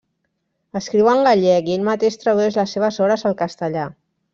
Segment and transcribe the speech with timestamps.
[0.79, 3.91] Escriu en gallec i ell mateix tradueix les seves obres al castellà.